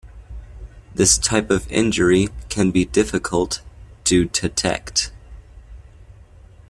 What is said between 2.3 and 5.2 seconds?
can be difficult to detect.